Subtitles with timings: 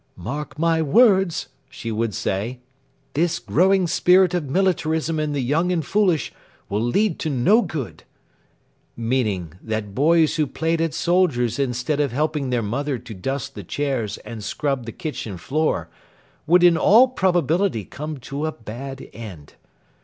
[0.17, 2.59] "Mark my words," she would say,
[3.13, 6.33] "this growing spirit of militarism in the young and foolish
[6.69, 8.01] will lead to no good,"
[8.97, 13.63] meaning that boys who played at soldiers instead of helping their mother to dust the
[13.63, 15.87] chairs and scrub the kitchen floor
[16.47, 19.53] would in all probability come to a bad end.